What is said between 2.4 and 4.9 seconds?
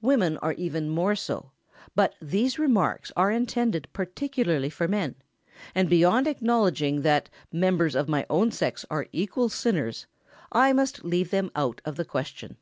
remarks are intended particularly for